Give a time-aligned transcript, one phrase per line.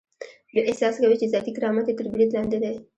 [0.53, 2.73] دوی احساس کوي چې ذاتي کرامت یې تر برید لاندې دی.